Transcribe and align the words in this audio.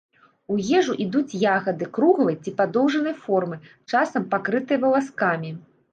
У 0.53 0.55
ежу 0.77 0.95
ідуць 1.03 1.37
ягады 1.49 1.89
круглай 1.99 2.37
ці 2.45 2.55
падоўжанай 2.61 3.15
формы, 3.27 3.55
часам 3.95 4.29
пакрытыя 4.33 4.79
валаскамі. 4.87 5.55